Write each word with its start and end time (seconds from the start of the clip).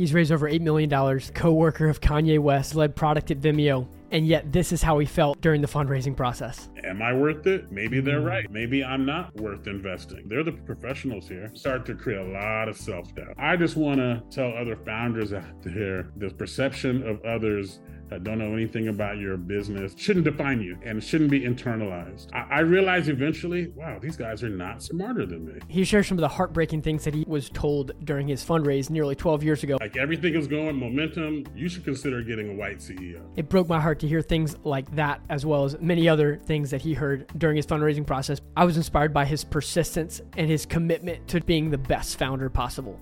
He's 0.00 0.14
raised 0.14 0.32
over 0.32 0.48
$8 0.48 0.62
million, 0.62 0.88
co 1.34 1.52
worker 1.52 1.86
of 1.86 2.00
Kanye 2.00 2.38
West, 2.38 2.74
led 2.74 2.96
product 2.96 3.30
at 3.30 3.38
Vimeo, 3.38 3.86
and 4.10 4.26
yet 4.26 4.50
this 4.50 4.72
is 4.72 4.80
how 4.80 4.98
he 4.98 5.04
felt 5.04 5.38
during 5.42 5.60
the 5.60 5.68
fundraising 5.68 6.16
process. 6.16 6.70
Am 6.84 7.02
I 7.02 7.12
worth 7.12 7.46
it? 7.46 7.70
Maybe 7.70 8.00
they're 8.00 8.22
right. 8.22 8.50
Maybe 8.50 8.82
I'm 8.82 9.04
not 9.04 9.36
worth 9.36 9.66
investing. 9.66 10.26
They're 10.26 10.42
the 10.42 10.52
professionals 10.52 11.28
here. 11.28 11.50
Start 11.54 11.84
to 11.84 11.94
create 11.94 12.18
a 12.18 12.32
lot 12.32 12.66
of 12.66 12.78
self 12.78 13.14
doubt. 13.14 13.34
I 13.36 13.56
just 13.56 13.76
want 13.76 13.98
to 13.98 14.22
tell 14.30 14.54
other 14.56 14.76
founders 14.86 15.34
out 15.34 15.62
there 15.64 16.10
the 16.16 16.30
perception 16.30 17.06
of 17.06 17.22
others 17.22 17.80
that 18.10 18.24
don't 18.24 18.38
know 18.38 18.52
anything 18.52 18.88
about 18.88 19.18
your 19.18 19.36
business 19.36 19.94
shouldn't 19.96 20.24
define 20.24 20.60
you 20.60 20.76
and 20.84 21.02
shouldn't 21.02 21.30
be 21.30 21.40
internalized. 21.40 22.28
I, 22.32 22.56
I 22.56 22.60
realized 22.60 23.08
eventually, 23.08 23.68
wow, 23.68 23.98
these 24.00 24.16
guys 24.16 24.42
are 24.42 24.48
not 24.48 24.82
smarter 24.82 25.24
than 25.24 25.46
me. 25.46 25.60
He 25.68 25.84
shares 25.84 26.08
some 26.08 26.18
of 26.18 26.22
the 26.22 26.28
heartbreaking 26.28 26.82
things 26.82 27.04
that 27.04 27.14
he 27.14 27.24
was 27.26 27.48
told 27.50 27.92
during 28.04 28.28
his 28.28 28.44
fundraise 28.44 28.90
nearly 28.90 29.14
12 29.14 29.42
years 29.42 29.62
ago. 29.62 29.78
Like 29.80 29.96
everything 29.96 30.34
is 30.34 30.46
going 30.46 30.76
momentum, 30.76 31.44
you 31.54 31.68
should 31.68 31.84
consider 31.84 32.22
getting 32.22 32.50
a 32.50 32.54
white 32.54 32.78
CEO. 32.78 33.22
It 33.36 33.48
broke 33.48 33.68
my 33.68 33.80
heart 33.80 34.00
to 34.00 34.08
hear 34.08 34.22
things 34.22 34.56
like 34.64 34.94
that, 34.96 35.20
as 35.30 35.46
well 35.46 35.64
as 35.64 35.78
many 35.80 36.08
other 36.08 36.36
things 36.36 36.70
that 36.70 36.82
he 36.82 36.94
heard 36.94 37.26
during 37.38 37.56
his 37.56 37.66
fundraising 37.66 38.06
process. 38.06 38.40
I 38.56 38.64
was 38.64 38.76
inspired 38.76 39.14
by 39.14 39.24
his 39.24 39.44
persistence 39.44 40.20
and 40.36 40.50
his 40.50 40.66
commitment 40.66 41.28
to 41.28 41.40
being 41.40 41.70
the 41.70 41.78
best 41.78 42.18
founder 42.18 42.50
possible. 42.50 42.98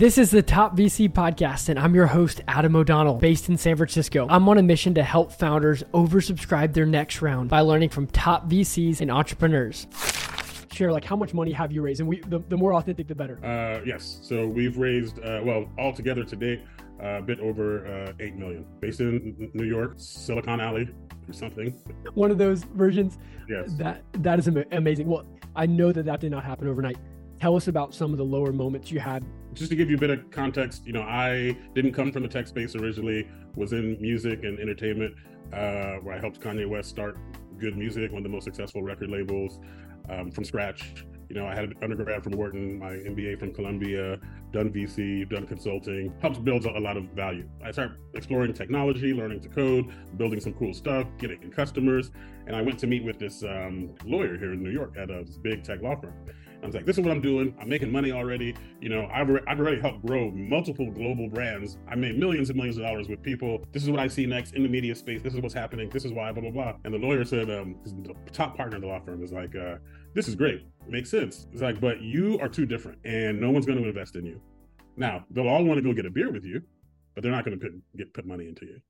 This 0.00 0.16
is 0.16 0.30
the 0.30 0.40
Top 0.40 0.74
VC 0.74 1.10
Podcast, 1.12 1.68
and 1.68 1.78
I'm 1.78 1.94
your 1.94 2.06
host, 2.06 2.40
Adam 2.48 2.74
O'Donnell, 2.74 3.16
based 3.16 3.50
in 3.50 3.58
San 3.58 3.76
Francisco. 3.76 4.26
I'm 4.30 4.48
on 4.48 4.56
a 4.56 4.62
mission 4.62 4.94
to 4.94 5.02
help 5.02 5.30
founders 5.30 5.82
oversubscribe 5.92 6.72
their 6.72 6.86
next 6.86 7.20
round 7.20 7.50
by 7.50 7.60
learning 7.60 7.90
from 7.90 8.06
top 8.06 8.48
VCs 8.48 9.02
and 9.02 9.10
entrepreneurs. 9.10 9.86
Share 10.72 10.90
like 10.90 11.04
how 11.04 11.16
much 11.16 11.34
money 11.34 11.52
have 11.52 11.70
you 11.70 11.82
raised, 11.82 12.00
and 12.00 12.08
we 12.08 12.20
the, 12.20 12.38
the 12.48 12.56
more 12.56 12.72
authentic, 12.72 13.08
the 13.08 13.14
better. 13.14 13.44
Uh, 13.44 13.84
yes, 13.84 14.20
so 14.22 14.46
we've 14.46 14.78
raised 14.78 15.18
uh, 15.18 15.42
well 15.44 15.68
altogether 15.78 16.24
to 16.24 16.34
date 16.34 16.62
uh, 17.02 17.18
a 17.18 17.22
bit 17.22 17.38
over 17.40 17.86
uh, 17.86 18.12
eight 18.20 18.36
million, 18.36 18.64
based 18.80 19.00
in 19.00 19.50
New 19.52 19.66
York, 19.66 19.96
Silicon 19.98 20.62
Alley, 20.62 20.88
or 21.28 21.34
something. 21.34 21.72
One 22.14 22.30
of 22.30 22.38
those 22.38 22.64
versions. 22.64 23.18
Yes. 23.50 23.74
That 23.74 24.02
that 24.22 24.38
is 24.38 24.48
amazing. 24.48 25.08
Well, 25.08 25.26
I 25.54 25.66
know 25.66 25.92
that 25.92 26.06
that 26.06 26.20
did 26.20 26.30
not 26.30 26.42
happen 26.42 26.68
overnight. 26.68 26.96
Tell 27.38 27.54
us 27.54 27.68
about 27.68 27.94
some 27.94 28.12
of 28.12 28.16
the 28.16 28.24
lower 28.24 28.50
moments 28.50 28.90
you 28.90 28.98
had 28.98 29.22
just 29.54 29.70
to 29.70 29.76
give 29.76 29.90
you 29.90 29.96
a 29.96 30.00
bit 30.00 30.10
of 30.10 30.30
context, 30.30 30.86
you 30.86 30.92
know, 30.92 31.02
I 31.02 31.56
didn't 31.74 31.92
come 31.92 32.12
from 32.12 32.22
the 32.22 32.28
tech 32.28 32.46
space 32.46 32.74
originally, 32.74 33.28
was 33.56 33.72
in 33.72 34.00
music 34.00 34.44
and 34.44 34.58
entertainment, 34.58 35.14
uh, 35.52 35.96
where 36.02 36.14
I 36.14 36.20
helped 36.20 36.40
Kanye 36.40 36.68
West 36.68 36.88
start 36.88 37.18
GOOD 37.58 37.76
Music, 37.76 38.10
one 38.10 38.18
of 38.18 38.24
the 38.24 38.30
most 38.30 38.44
successful 38.44 38.82
record 38.82 39.10
labels 39.10 39.60
um, 40.08 40.30
from 40.30 40.44
scratch. 40.44 40.94
You 41.28 41.36
know, 41.36 41.46
I 41.46 41.54
had 41.54 41.64
an 41.64 41.74
undergrad 41.82 42.24
from 42.24 42.32
Wharton, 42.32 42.78
my 42.78 42.90
MBA 42.90 43.38
from 43.38 43.54
Columbia, 43.54 44.18
done 44.52 44.72
VC, 44.72 45.28
done 45.30 45.46
consulting, 45.46 46.12
helps 46.20 46.38
build 46.38 46.64
a 46.64 46.80
lot 46.80 46.96
of 46.96 47.04
value. 47.10 47.48
I 47.64 47.70
started 47.70 47.98
exploring 48.14 48.52
technology, 48.52 49.14
learning 49.14 49.40
to 49.42 49.48
code, 49.48 49.92
building 50.16 50.40
some 50.40 50.54
cool 50.54 50.74
stuff, 50.74 51.06
getting 51.18 51.50
customers. 51.52 52.10
And 52.46 52.56
I 52.56 52.62
went 52.62 52.80
to 52.80 52.88
meet 52.88 53.04
with 53.04 53.20
this 53.20 53.44
um, 53.44 53.94
lawyer 54.04 54.36
here 54.38 54.52
in 54.54 54.62
New 54.62 54.70
York 54.70 54.96
at 54.98 55.08
a 55.10 55.24
big 55.42 55.62
tech 55.62 55.82
law 55.82 55.94
firm. 56.00 56.14
I 56.62 56.66
was 56.66 56.74
like, 56.74 56.84
this 56.84 56.98
is 56.98 57.04
what 57.04 57.10
I'm 57.10 57.20
doing. 57.22 57.54
I'm 57.60 57.68
making 57.68 57.90
money 57.90 58.12
already. 58.12 58.54
You 58.80 58.90
know, 58.90 59.08
I've, 59.12 59.30
I've 59.48 59.58
already 59.58 59.80
helped 59.80 60.04
grow 60.04 60.30
multiple 60.30 60.90
global 60.90 61.28
brands. 61.28 61.78
I 61.88 61.94
made 61.94 62.18
millions 62.18 62.50
and 62.50 62.56
millions 62.56 62.76
of 62.76 62.82
dollars 62.82 63.08
with 63.08 63.22
people. 63.22 63.64
This 63.72 63.82
is 63.82 63.90
what 63.90 63.98
I 63.98 64.08
see 64.08 64.26
next 64.26 64.54
in 64.54 64.62
the 64.62 64.68
media 64.68 64.94
space. 64.94 65.22
This 65.22 65.34
is 65.34 65.40
what's 65.40 65.54
happening. 65.54 65.88
This 65.88 66.04
is 66.04 66.12
why, 66.12 66.32
blah, 66.32 66.42
blah, 66.42 66.50
blah. 66.50 66.74
And 66.84 66.92
the 66.92 66.98
lawyer 66.98 67.24
said, 67.24 67.50
um, 67.50 67.76
the 68.02 68.14
top 68.32 68.56
partner 68.56 68.76
in 68.76 68.82
the 68.82 68.88
law 68.88 69.00
firm 69.00 69.22
is 69.22 69.32
like, 69.32 69.56
uh, 69.56 69.76
this 70.14 70.28
is 70.28 70.34
great. 70.34 70.66
Makes 70.86 71.10
sense. 71.10 71.46
It's 71.52 71.62
like, 71.62 71.80
but 71.80 72.02
you 72.02 72.38
are 72.40 72.48
too 72.48 72.66
different 72.66 72.98
and 73.04 73.40
no 73.40 73.50
one's 73.50 73.66
going 73.66 73.80
to 73.80 73.88
invest 73.88 74.16
in 74.16 74.26
you. 74.26 74.40
Now, 74.96 75.24
they'll 75.30 75.48
all 75.48 75.64
want 75.64 75.78
to 75.78 75.82
go 75.82 75.94
get 75.94 76.04
a 76.04 76.10
beer 76.10 76.30
with 76.30 76.44
you, 76.44 76.60
but 77.14 77.22
they're 77.22 77.32
not 77.32 77.44
going 77.44 77.58
to 77.58 77.64
put, 77.64 77.72
get, 77.96 78.12
put 78.12 78.26
money 78.26 78.48
into 78.48 78.66
you. 78.66 78.80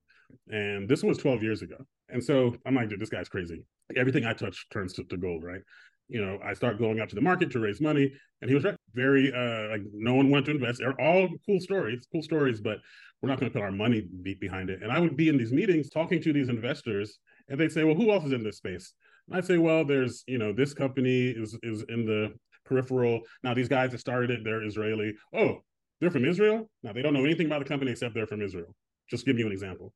And 0.51 0.89
this 0.89 1.03
was 1.03 1.19
12 1.19 1.43
years 1.43 1.63
ago. 1.63 1.77
And 2.09 2.23
so 2.23 2.55
I'm 2.67 2.75
like, 2.75 2.89
dude, 2.89 3.01
this 3.01 3.11
guy's 3.11 3.29
crazy. 3.29 3.65
Everything 3.97 4.25
I 4.25 4.33
touch 4.33 4.67
turns 4.71 4.93
to, 4.95 5.05
to 5.05 5.17
gold, 5.17 5.45
right? 5.45 5.61
You 6.11 6.25
know, 6.25 6.39
I 6.45 6.55
start 6.55 6.79
going 6.79 7.01
out 7.01 7.09
to 7.11 7.15
the 7.15 7.21
market 7.21 7.51
to 7.53 7.61
raise 7.61 7.81
money. 7.81 8.13
And 8.41 8.51
he 8.51 8.55
was 8.55 8.65
right. 8.65 8.77
Very 8.95 9.33
uh 9.33 9.71
like 9.71 9.83
no 9.93 10.15
one 10.15 10.31
wanted 10.31 10.47
to 10.47 10.51
invest. 10.53 10.81
They're 10.81 11.01
all 11.01 11.29
cool 11.47 11.61
stories, 11.61 12.07
cool 12.13 12.23
stories, 12.23 12.61
but 12.61 12.79
we're 13.23 13.29
not 13.29 13.39
going 13.39 13.51
to 13.51 13.57
put 13.57 13.65
our 13.65 13.71
money 13.71 14.07
behind 14.41 14.71
it. 14.71 14.83
And 14.83 14.91
I 14.91 14.99
would 14.99 15.17
be 15.17 15.29
in 15.29 15.37
these 15.37 15.53
meetings 15.53 15.91
talking 15.91 16.23
to 16.23 16.33
these 16.33 16.49
investors, 16.49 17.19
and 17.49 17.61
they'd 17.61 17.71
say, 17.71 17.85
Well, 17.85 17.95
who 17.95 18.11
else 18.11 18.25
is 18.25 18.33
in 18.33 18.43
this 18.43 18.57
space? 18.57 18.95
And 19.29 19.37
I'd 19.37 19.45
say, 19.45 19.59
Well, 19.59 19.85
there's, 19.85 20.25
you 20.27 20.39
know, 20.39 20.53
this 20.53 20.75
company 20.75 21.29
is 21.29 21.57
is 21.63 21.85
in 21.89 22.07
the 22.07 22.33
peripheral. 22.65 23.21
Now, 23.45 23.55
these 23.55 23.69
guys 23.69 23.93
that 23.93 24.01
started 24.01 24.31
it, 24.31 24.41
they're 24.43 24.65
Israeli. 24.65 25.15
Oh, 25.35 25.59
they're 26.01 26.11
from 26.11 26.25
Israel? 26.25 26.69
Now 26.83 26.93
they 26.93 27.03
don't 27.03 27.15
know 27.15 27.25
anything 27.25 27.47
about 27.47 27.61
the 27.61 27.69
company 27.69 27.91
except 27.91 28.15
they're 28.15 28.27
from 28.27 28.43
Israel. 28.43 28.75
Just 29.09 29.27
give 29.27 29.39
you 29.39 29.47
an 29.47 29.53
example. 29.53 29.93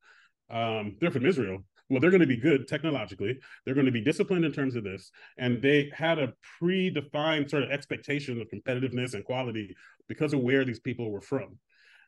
Um, 0.50 0.96
they're 1.00 1.10
from 1.10 1.26
Israel 1.26 1.64
well, 1.90 2.00
they're 2.00 2.10
going 2.10 2.20
to 2.20 2.26
be 2.26 2.36
good 2.36 2.66
technologically. 2.66 3.38
They're 3.64 3.74
going 3.74 3.86
to 3.86 3.92
be 3.92 4.00
disciplined 4.00 4.44
in 4.44 4.52
terms 4.52 4.74
of 4.74 4.84
this. 4.84 5.10
And 5.38 5.60
they 5.60 5.90
had 5.94 6.18
a 6.18 6.32
predefined 6.62 7.50
sort 7.50 7.64
of 7.64 7.70
expectation 7.70 8.40
of 8.40 8.48
competitiveness 8.48 9.14
and 9.14 9.24
quality 9.24 9.76
because 10.08 10.32
of 10.32 10.40
where 10.40 10.64
these 10.64 10.80
people 10.80 11.10
were 11.10 11.20
from. 11.20 11.58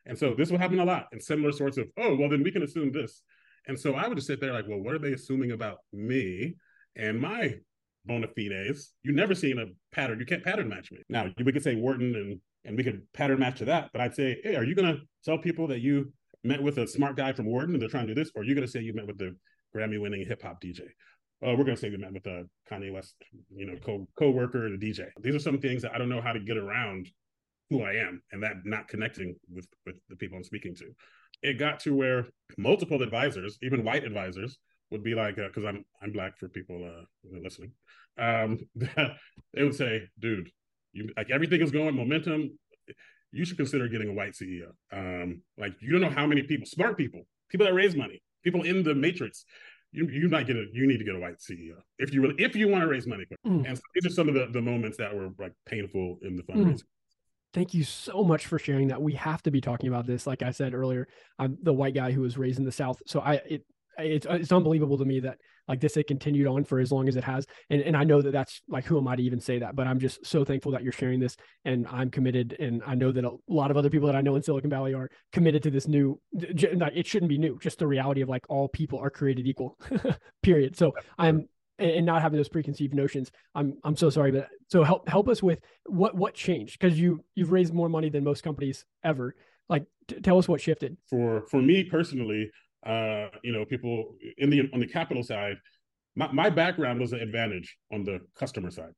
And 0.05 0.17
so 0.17 0.33
this 0.33 0.49
will 0.49 0.57
happen 0.57 0.79
a 0.79 0.85
lot 0.85 1.07
in 1.11 1.19
similar 1.19 1.51
sorts 1.51 1.77
of, 1.77 1.87
oh, 1.97 2.15
well, 2.15 2.29
then 2.29 2.43
we 2.43 2.51
can 2.51 2.63
assume 2.63 2.91
this. 2.91 3.21
And 3.67 3.79
so 3.79 3.93
I 3.93 4.07
would 4.07 4.15
just 4.15 4.27
sit 4.27 4.39
there 4.39 4.53
like, 4.53 4.67
well, 4.67 4.79
what 4.79 4.95
are 4.95 4.99
they 4.99 5.13
assuming 5.13 5.51
about 5.51 5.79
me 5.91 6.55
and 6.95 7.19
my 7.19 7.55
bona 8.05 8.27
fides? 8.27 8.93
You've 9.03 9.15
never 9.15 9.35
seen 9.35 9.59
a 9.59 9.65
pattern. 9.93 10.19
You 10.19 10.25
can't 10.25 10.43
pattern 10.43 10.69
match 10.69 10.91
me. 10.91 10.99
Now, 11.09 11.27
we 11.37 11.51
could 11.51 11.63
say 11.63 11.75
Wharton 11.75 12.15
and 12.15 12.39
and 12.65 12.75
we 12.75 12.83
could 12.83 13.01
pattern 13.13 13.39
match 13.39 13.59
to 13.59 13.65
that. 13.65 13.89
But 13.93 14.01
I'd 14.01 14.15
say, 14.15 14.39
hey, 14.43 14.55
are 14.55 14.63
you 14.63 14.75
going 14.75 14.93
to 14.93 15.01
tell 15.23 15.37
people 15.37 15.67
that 15.67 15.79
you 15.79 16.11
met 16.43 16.61
with 16.61 16.77
a 16.77 16.87
smart 16.87 17.15
guy 17.15 17.31
from 17.31 17.45
Wharton 17.45 17.73
and 17.73 17.81
they're 17.81 17.89
trying 17.89 18.07
to 18.07 18.13
do 18.13 18.21
this? 18.21 18.31
Or 18.35 18.41
are 18.41 18.45
you 18.45 18.55
going 18.55 18.65
to 18.65 18.71
say 18.71 18.81
you 18.81 18.93
met 18.93 19.07
with 19.07 19.17
the 19.17 19.35
Grammy 19.75 19.99
winning 19.99 20.25
hip 20.27 20.41
hop 20.41 20.61
DJ. 20.61 20.81
Uh, 21.45 21.53
we're 21.55 21.63
gonna 21.63 21.77
say 21.77 21.89
we 21.89 21.97
met 21.97 22.13
with 22.13 22.25
a 22.25 22.45
Kanye 22.71 22.91
West, 22.91 23.15
you 23.55 23.65
know, 23.65 23.77
co 23.83 24.07
co-worker, 24.17 24.69
the 24.69 24.77
DJ. 24.77 25.07
These 25.21 25.35
are 25.35 25.39
some 25.39 25.59
things 25.59 25.83
that 25.83 25.93
I 25.93 25.97
don't 25.97 26.09
know 26.09 26.21
how 26.21 26.33
to 26.33 26.39
get 26.39 26.57
around 26.57 27.07
who 27.69 27.83
I 27.83 27.93
am 27.93 28.21
and 28.31 28.41
that 28.43 28.65
not 28.65 28.87
connecting 28.87 29.35
with 29.53 29.67
with 29.85 29.95
the 30.09 30.15
people 30.15 30.37
I'm 30.37 30.43
speaking 30.43 30.75
to. 30.75 30.85
It 31.43 31.59
got 31.59 31.79
to 31.81 31.95
where 31.95 32.25
multiple 32.57 33.03
advisors, 33.03 33.59
even 33.61 33.83
white 33.83 34.03
advisors, 34.03 34.57
would 34.89 35.03
be 35.03 35.13
like, 35.13 35.35
because 35.35 35.63
uh, 35.63 35.67
I'm 35.67 35.85
I'm 36.01 36.11
black 36.11 36.37
for 36.39 36.49
people 36.49 36.83
uh, 36.83 37.03
listening, 37.43 37.73
um, 38.17 38.59
they 38.75 39.63
would 39.63 39.75
say, 39.75 40.09
"Dude, 40.19 40.49
you 40.93 41.09
like 41.15 41.29
everything 41.29 41.61
is 41.61 41.71
going 41.71 41.95
momentum. 41.95 42.57
You 43.31 43.45
should 43.45 43.57
consider 43.57 43.87
getting 43.87 44.09
a 44.09 44.13
white 44.13 44.33
CEO. 44.33 44.69
Um, 44.91 45.41
like 45.57 45.73
you 45.81 45.91
don't 45.91 46.01
know 46.01 46.09
how 46.09 46.25
many 46.25 46.43
people, 46.43 46.65
smart 46.65 46.97
people, 46.97 47.27
people 47.49 47.67
that 47.67 47.73
raise 47.73 47.95
money, 47.95 48.21
people 48.43 48.63
in 48.63 48.83
the 48.83 48.95
matrix 48.95 49.45
you 49.91 50.07
you 50.09 50.29
might 50.29 50.47
get 50.47 50.55
a 50.55 50.65
you 50.73 50.85
need 50.87 50.97
to 50.97 51.03
get 51.03 51.15
a 51.15 51.19
white 51.19 51.39
CEO 51.39 51.75
if 51.97 52.13
you 52.13 52.21
really 52.21 52.35
if 52.37 52.55
you 52.55 52.67
want 52.67 52.81
to 52.83 52.87
raise 52.87 53.07
money. 53.07 53.25
Mm. 53.45 53.67
And 53.67 53.77
so 53.77 53.83
these 53.93 54.11
are 54.11 54.13
some 54.13 54.27
of 54.27 54.35
the, 54.35 54.47
the 54.51 54.61
moments 54.61 54.97
that 54.97 55.15
were 55.15 55.29
like 55.39 55.53
painful 55.65 56.19
in 56.21 56.35
the 56.35 56.43
mm. 56.43 56.55
fundraising. 56.55 56.73
Mm. 56.73 56.83
Thank 57.53 57.73
you 57.73 57.83
so 57.83 58.23
much 58.23 58.45
for 58.45 58.59
sharing 58.59 58.89
that. 58.89 59.01
We 59.01 59.13
have 59.13 59.41
to 59.43 59.51
be 59.51 59.61
talking 59.61 59.87
about 59.87 60.05
this. 60.05 60.27
Like 60.27 60.41
I 60.41 60.51
said 60.51 60.73
earlier, 60.73 61.07
I'm 61.39 61.57
the 61.63 61.73
white 61.73 61.95
guy 61.95 62.11
who 62.11 62.21
was 62.21 62.37
raised 62.37 62.59
in 62.59 62.65
the 62.65 62.71
South, 62.71 63.01
so 63.07 63.21
I 63.21 63.35
it 63.35 63.65
it's 63.97 64.27
it's 64.29 64.51
unbelievable 64.51 64.97
to 64.97 65.05
me 65.05 65.21
that 65.21 65.37
like 65.67 65.79
this 65.79 65.97
it 65.97 66.07
continued 66.07 66.47
on 66.47 66.63
for 66.63 66.79
as 66.79 66.91
long 66.91 67.07
as 67.07 67.15
it 67.15 67.23
has. 67.23 67.45
And 67.69 67.81
and 67.81 67.95
i 67.97 68.03
know 68.03 68.21
that 68.21 68.31
that's 68.31 68.61
like 68.67 68.85
who 68.85 68.97
am 68.97 69.07
i 69.07 69.15
to 69.15 69.23
even 69.23 69.39
say 69.39 69.59
that? 69.59 69.75
But 69.75 69.87
i'm 69.87 69.99
just 69.99 70.25
so 70.25 70.43
thankful 70.43 70.71
that 70.73 70.83
you're 70.83 70.91
sharing 70.91 71.19
this 71.19 71.35
and 71.65 71.87
i'm 71.87 72.09
committed 72.09 72.55
and 72.59 72.81
i 72.85 72.95
know 72.95 73.11
that 73.11 73.25
a 73.25 73.31
lot 73.47 73.71
of 73.71 73.77
other 73.77 73.89
people 73.89 74.07
that 74.07 74.15
i 74.15 74.21
know 74.21 74.35
in 74.35 74.43
silicon 74.43 74.69
valley 74.69 74.93
are 74.93 75.09
committed 75.31 75.63
to 75.63 75.71
this 75.71 75.87
new 75.87 76.19
it 76.33 77.07
shouldn't 77.07 77.29
be 77.29 77.37
new 77.37 77.57
just 77.59 77.79
the 77.79 77.87
reality 77.87 78.21
of 78.21 78.29
like 78.29 78.45
all 78.49 78.67
people 78.67 78.99
are 78.99 79.09
created 79.09 79.47
equal 79.47 79.77
period. 80.43 80.75
So 80.77 80.93
i'm 81.17 81.47
and 81.79 82.07
not 82.07 82.23
having 82.23 82.37
those 82.37 82.49
preconceived 82.49 82.95
notions 82.95 83.31
i'm 83.53 83.77
i'm 83.83 83.95
so 83.95 84.09
sorry 84.09 84.31
but 84.31 84.47
so 84.67 84.83
help 84.83 85.07
help 85.07 85.29
us 85.29 85.41
with 85.41 85.59
what 85.85 86.15
what 86.15 86.33
changed? 86.33 86.79
Because 86.79 86.99
you 86.99 87.23
you've 87.35 87.51
raised 87.51 87.73
more 87.73 87.89
money 87.89 88.09
than 88.09 88.23
most 88.23 88.43
companies 88.43 88.85
ever. 89.03 89.35
Like 89.69 89.85
t- 90.07 90.19
tell 90.21 90.37
us 90.37 90.47
what 90.47 90.61
shifted. 90.61 90.97
For 91.09 91.43
for 91.49 91.61
me 91.61 91.83
personally 91.83 92.51
uh, 92.85 93.27
you 93.43 93.51
know, 93.51 93.65
people 93.65 94.15
in 94.37 94.49
the 94.49 94.69
on 94.73 94.79
the 94.79 94.87
capital 94.87 95.23
side, 95.23 95.57
my, 96.15 96.31
my 96.31 96.49
background 96.49 96.99
was 96.99 97.13
an 97.13 97.19
advantage 97.19 97.77
on 97.91 98.03
the 98.03 98.19
customer 98.35 98.71
side. 98.71 98.93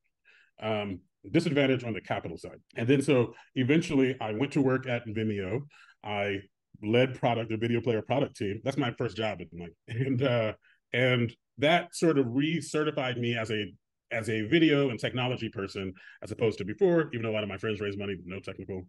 Um, 0.62 1.00
disadvantage 1.30 1.84
on 1.84 1.92
the 1.92 2.00
capital 2.00 2.38
side. 2.38 2.60
And 2.76 2.88
then 2.88 3.02
so 3.02 3.34
eventually 3.54 4.16
I 4.20 4.32
went 4.32 4.52
to 4.52 4.62
work 4.62 4.86
at 4.86 5.06
Vimeo. 5.06 5.60
I 6.04 6.38
led 6.82 7.18
product, 7.18 7.50
the 7.50 7.56
video 7.56 7.80
player 7.80 8.02
product 8.02 8.36
team. 8.36 8.60
That's 8.64 8.78
my 8.78 8.92
first 8.92 9.16
job 9.16 9.40
at 9.40 9.48
like 9.58 9.74
and 9.88 10.22
uh 10.22 10.52
and 10.92 11.32
that 11.58 11.94
sort 11.94 12.18
of 12.18 12.26
re-certified 12.30 13.18
me 13.18 13.36
as 13.36 13.50
a 13.50 13.66
as 14.12 14.28
a 14.28 14.42
video 14.42 14.90
and 14.90 14.98
technology 14.98 15.48
person 15.48 15.92
as 16.22 16.32
opposed 16.32 16.58
to 16.58 16.64
before, 16.64 17.10
even 17.12 17.22
though 17.22 17.30
a 17.30 17.36
lot 17.36 17.42
of 17.42 17.48
my 17.48 17.58
friends 17.58 17.80
raised 17.80 17.98
money, 17.98 18.16
no 18.24 18.40
technical 18.40 18.86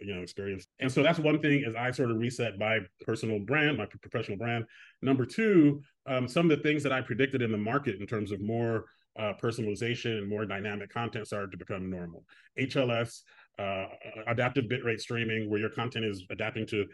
you 0.00 0.14
know 0.14 0.22
experience 0.22 0.66
and 0.80 0.90
so 0.90 1.02
that's 1.02 1.18
one 1.18 1.40
thing 1.40 1.64
as 1.66 1.74
i 1.74 1.90
sort 1.90 2.10
of 2.10 2.16
reset 2.16 2.58
my 2.58 2.78
personal 3.04 3.38
brand 3.38 3.76
my 3.76 3.86
professional 4.00 4.38
brand 4.38 4.64
number 5.02 5.26
two 5.26 5.80
um, 6.06 6.26
some 6.26 6.50
of 6.50 6.56
the 6.56 6.62
things 6.62 6.82
that 6.82 6.92
i 6.92 7.00
predicted 7.00 7.42
in 7.42 7.52
the 7.52 7.58
market 7.58 8.00
in 8.00 8.06
terms 8.06 8.32
of 8.32 8.40
more 8.40 8.84
uh, 9.18 9.32
personalization 9.42 10.18
and 10.18 10.28
more 10.28 10.46
dynamic 10.46 10.90
content 10.92 11.26
started 11.26 11.50
to 11.50 11.56
become 11.56 11.90
normal 11.90 12.24
hls 12.58 13.22
uh, 13.58 13.86
adaptive 14.26 14.64
bitrate 14.64 15.00
streaming, 15.00 15.48
where 15.48 15.60
your 15.60 15.70
content 15.70 16.04
is 16.04 16.24
adapting 16.30 16.66
to 16.66 16.86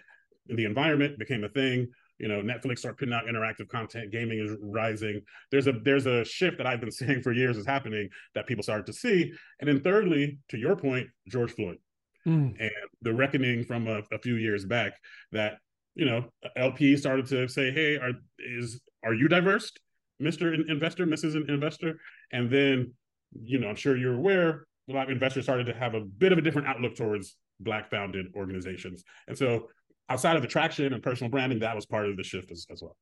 the 0.47 0.65
environment, 0.65 1.19
became 1.19 1.44
a 1.44 1.49
thing. 1.49 1.88
You 2.19 2.29
know, 2.29 2.43
Netflix 2.43 2.81
started 2.81 2.99
putting 2.99 3.15
out 3.15 3.25
interactive 3.25 3.69
content. 3.69 4.12
Gaming 4.12 4.41
is 4.41 4.56
rising. 4.61 5.23
There's 5.50 5.67
a 5.69 5.73
there's 5.85 6.06
a 6.06 6.25
shift 6.25 6.59
that 6.59 6.67
I've 6.67 6.81
been 6.81 6.91
saying 6.91 7.23
for 7.23 7.32
years 7.32 7.56
is 7.56 7.67
happening 7.67 8.09
that 8.35 8.47
people 8.47 8.62
started 8.62 8.87
to 8.87 8.93
see. 8.93 9.32
And 9.61 9.69
then 9.69 9.81
thirdly, 9.81 10.38
to 10.50 10.59
your 10.59 10.77
point, 10.77 11.09
George 11.29 11.53
Floyd 11.53 11.79
mm. 12.26 12.55
and 12.58 12.70
the 13.02 13.12
reckoning 13.12 13.64
from 13.64 13.87
a, 13.87 14.02
a 14.12 14.19
few 14.19 14.37
years 14.37 14.64
back 14.64 14.93
that 15.32 15.58
you 15.94 16.05
know 16.05 16.25
LP 16.56 16.96
started 16.96 17.26
to 17.26 17.49
say, 17.49 17.70
"Hey, 17.70 17.96
are 17.96 18.12
is 18.38 18.81
are 19.05 19.14
you 19.14 19.28
diverse, 19.28 19.72
Mister 20.19 20.55
Investor, 20.55 21.06
Mrs. 21.06 21.49
Investor?" 21.49 21.99
And 22.32 22.50
then, 22.50 22.94
you 23.43 23.58
know, 23.58 23.69
I'm 23.69 23.76
sure 23.76 23.96
you're 23.96 24.14
aware, 24.14 24.67
a 24.88 24.93
lot 24.93 25.05
of 25.05 25.11
investors 25.11 25.44
started 25.44 25.67
to 25.67 25.75
have 25.75 25.94
a 25.94 26.00
bit 26.00 26.32
of 26.32 26.38
a 26.38 26.43
different 26.43 26.69
outlook 26.69 26.94
towards 26.96 27.37
Black 27.61 27.90
founded 27.90 28.26
organizations, 28.34 29.05
and 29.28 29.37
so 29.37 29.69
outside 30.08 30.37
of 30.37 30.44
attraction 30.44 30.93
and 30.93 31.02
personal 31.02 31.31
branding, 31.31 31.61
that 31.61 31.75
was 31.75 31.87
part 31.87 32.06
of 32.06 32.17
the 32.17 32.25
shift 32.25 32.50
as, 32.50 32.67
as 32.70 32.82
well. 32.82 32.96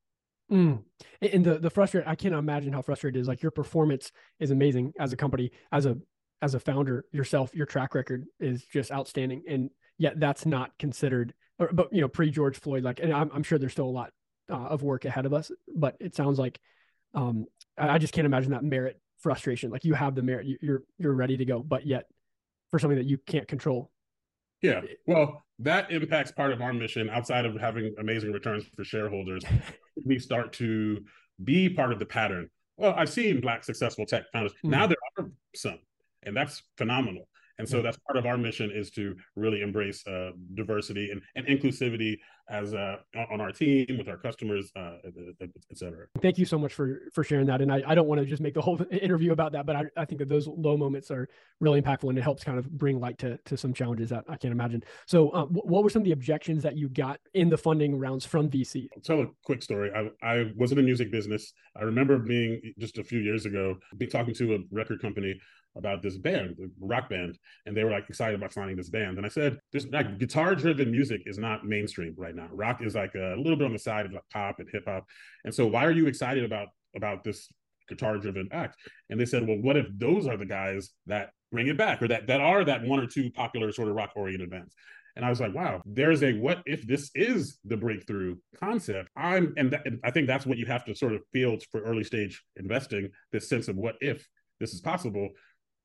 Mm. 0.50 0.82
And 1.20 1.44
the 1.44 1.58
the 1.58 1.70
frustrating, 1.70 2.08
I 2.08 2.14
can't 2.14 2.34
imagine 2.34 2.72
how 2.72 2.82
frustrated 2.82 3.18
it 3.18 3.20
is. 3.20 3.28
Like 3.28 3.42
your 3.42 3.50
performance 3.50 4.12
is 4.40 4.50
amazing 4.50 4.92
as 4.98 5.12
a 5.12 5.16
company, 5.16 5.50
as 5.72 5.86
a 5.86 5.96
as 6.42 6.54
a 6.54 6.60
founder 6.60 7.04
yourself, 7.12 7.54
your 7.54 7.66
track 7.66 7.94
record 7.94 8.26
is 8.40 8.64
just 8.64 8.92
outstanding, 8.92 9.42
and 9.48 9.70
yet 9.98 10.18
that's 10.20 10.46
not 10.46 10.76
considered. 10.78 11.34
Or, 11.58 11.70
but 11.72 11.92
you 11.92 12.00
know, 12.00 12.08
pre 12.08 12.30
George 12.30 12.58
Floyd, 12.58 12.84
like, 12.84 13.00
and 13.00 13.12
I'm, 13.12 13.30
I'm 13.32 13.42
sure 13.42 13.58
there's 13.58 13.72
still 13.72 13.86
a 13.86 13.90
lot 13.90 14.12
uh, 14.50 14.54
of 14.54 14.82
work 14.82 15.04
ahead 15.04 15.26
of 15.26 15.32
us. 15.32 15.50
But 15.74 15.96
it 16.00 16.14
sounds 16.14 16.38
like 16.38 16.60
um, 17.14 17.46
I, 17.76 17.90
I 17.90 17.98
just 17.98 18.12
can't 18.12 18.26
imagine 18.26 18.52
that 18.52 18.64
merit 18.64 19.00
frustration. 19.18 19.70
Like 19.70 19.84
you 19.84 19.94
have 19.94 20.14
the 20.14 20.22
merit, 20.22 20.46
you, 20.46 20.58
you're 20.60 20.82
you're 20.98 21.14
ready 21.14 21.36
to 21.36 21.44
go, 21.44 21.60
but 21.60 21.86
yet 21.86 22.06
for 22.70 22.78
something 22.78 22.98
that 22.98 23.06
you 23.06 23.18
can't 23.18 23.48
control. 23.48 23.90
Yeah, 24.62 24.80
well, 25.06 25.44
that 25.60 25.90
impacts 25.90 26.32
part 26.32 26.52
of 26.52 26.60
our 26.60 26.72
mission 26.72 27.08
outside 27.10 27.46
of 27.46 27.54
having 27.56 27.94
amazing 27.98 28.32
returns 28.32 28.64
for 28.74 28.84
shareholders. 28.84 29.44
we 30.04 30.18
start 30.18 30.52
to 30.54 31.04
be 31.42 31.68
part 31.68 31.92
of 31.92 31.98
the 31.98 32.06
pattern. 32.06 32.50
Well, 32.76 32.94
I've 32.96 33.08
seen 33.08 33.40
black 33.40 33.64
successful 33.64 34.04
tech 34.04 34.24
founders. 34.32 34.52
Mm. 34.64 34.70
Now 34.70 34.86
there 34.86 34.96
are 35.18 35.30
some, 35.54 35.78
and 36.22 36.36
that's 36.36 36.62
phenomenal. 36.76 37.28
And 37.58 37.68
so 37.68 37.82
that's 37.82 37.98
part 37.98 38.16
of 38.16 38.24
our 38.24 38.38
mission 38.38 38.70
is 38.72 38.90
to 38.92 39.16
really 39.34 39.62
embrace 39.62 40.06
uh, 40.06 40.30
diversity 40.54 41.10
and, 41.10 41.20
and 41.34 41.46
inclusivity 41.46 42.18
as 42.48 42.72
uh, 42.72 42.96
on 43.30 43.40
our 43.40 43.52
team 43.52 43.86
with 43.98 44.08
our 44.08 44.16
customers, 44.16 44.70
uh, 44.76 44.96
et 45.40 45.50
cetera. 45.74 46.06
Thank 46.22 46.38
you 46.38 46.46
so 46.46 46.56
much 46.56 46.72
for 46.72 47.00
for 47.12 47.22
sharing 47.24 47.46
that. 47.46 47.60
And 47.60 47.70
I, 47.70 47.82
I 47.86 47.94
don't 47.94 48.06
want 48.06 48.20
to 48.20 48.26
just 48.26 48.40
make 48.40 48.54
the 48.54 48.62
whole 48.62 48.80
interview 48.90 49.32
about 49.32 49.52
that, 49.52 49.66
but 49.66 49.76
I, 49.76 49.82
I 49.96 50.04
think 50.04 50.20
that 50.20 50.28
those 50.28 50.46
low 50.46 50.76
moments 50.76 51.10
are 51.10 51.28
really 51.60 51.82
impactful 51.82 52.08
and 52.08 52.16
it 52.16 52.22
helps 52.22 52.44
kind 52.44 52.58
of 52.58 52.70
bring 52.70 53.00
light 53.00 53.18
to, 53.18 53.38
to 53.46 53.56
some 53.56 53.74
challenges 53.74 54.08
that 54.10 54.24
I 54.28 54.36
can't 54.36 54.52
imagine. 54.52 54.82
So 55.06 55.30
uh, 55.30 55.46
what 55.46 55.82
were 55.82 55.90
some 55.90 56.00
of 56.00 56.06
the 56.06 56.12
objections 56.12 56.62
that 56.62 56.76
you 56.76 56.88
got 56.88 57.20
in 57.34 57.48
the 57.48 57.58
funding 57.58 57.98
rounds 57.98 58.24
from 58.24 58.48
VC? 58.48 58.88
I'll 58.94 59.02
tell 59.02 59.20
a 59.20 59.26
quick 59.44 59.62
story. 59.62 59.90
I, 59.94 60.26
I 60.26 60.52
was 60.56 60.70
in 60.70 60.76
the 60.76 60.84
music 60.84 61.10
business. 61.10 61.52
I 61.76 61.82
remember 61.82 62.18
being 62.18 62.60
just 62.78 62.98
a 62.98 63.04
few 63.04 63.18
years 63.18 63.46
ago, 63.46 63.76
be 63.96 64.06
talking 64.06 64.34
to 64.34 64.54
a 64.54 64.58
record 64.70 65.02
company 65.02 65.38
about 65.76 66.02
this 66.02 66.16
band, 66.16 66.56
the 66.58 66.70
rock 66.80 67.08
band, 67.08 67.38
and 67.66 67.76
they 67.76 67.84
were 67.84 67.90
like 67.90 68.08
excited 68.08 68.34
about 68.34 68.52
signing 68.52 68.76
this 68.76 68.90
band. 68.90 69.16
And 69.16 69.26
I 69.26 69.28
said, 69.28 69.58
"This 69.72 69.86
like 69.92 70.18
guitar-driven 70.18 70.90
music 70.90 71.22
is 71.26 71.38
not 71.38 71.66
mainstream 71.66 72.14
right 72.16 72.34
now. 72.34 72.48
Rock 72.52 72.82
is 72.82 72.94
like 72.94 73.14
a 73.14 73.34
little 73.36 73.56
bit 73.56 73.66
on 73.66 73.72
the 73.72 73.78
side 73.78 74.06
of 74.06 74.12
like 74.12 74.22
pop 74.32 74.58
and 74.58 74.68
hip 74.72 74.84
hop. 74.86 75.04
And 75.44 75.54
so, 75.54 75.66
why 75.66 75.84
are 75.84 75.92
you 75.92 76.06
excited 76.06 76.44
about 76.44 76.68
about 76.96 77.24
this 77.24 77.48
guitar-driven 77.88 78.48
act?" 78.52 78.76
And 79.10 79.20
they 79.20 79.26
said, 79.26 79.46
"Well, 79.46 79.58
what 79.58 79.76
if 79.76 79.86
those 79.96 80.26
are 80.26 80.36
the 80.36 80.46
guys 80.46 80.90
that 81.06 81.30
bring 81.52 81.68
it 81.68 81.78
back, 81.78 82.02
or 82.02 82.08
that 82.08 82.26
that 82.26 82.40
are 82.40 82.64
that 82.64 82.82
one 82.82 83.00
or 83.00 83.06
two 83.06 83.30
popular 83.30 83.72
sort 83.72 83.88
of 83.88 83.94
rock-oriented 83.94 84.50
bands?" 84.50 84.74
And 85.18 85.24
I 85.24 85.30
was 85.30 85.40
like, 85.40 85.52
wow, 85.52 85.82
there's 85.84 86.22
a 86.22 86.34
what 86.34 86.62
if 86.64 86.86
this 86.86 87.10
is 87.16 87.58
the 87.64 87.76
breakthrough 87.76 88.36
concept? 88.60 89.10
I'm, 89.16 89.52
and, 89.56 89.72
th- 89.72 89.82
and, 89.84 89.98
I 90.04 90.12
think 90.12 90.28
that's 90.28 90.46
what 90.46 90.58
you 90.58 90.66
have 90.66 90.84
to 90.84 90.94
sort 90.94 91.12
of 91.12 91.22
feel 91.32 91.58
for 91.72 91.82
early 91.82 92.04
stage 92.04 92.40
investing 92.54 93.10
this 93.32 93.48
sense 93.48 93.66
of 93.66 93.74
what 93.74 93.96
if 94.00 94.24
this 94.60 94.72
is 94.72 94.80
possible 94.80 95.28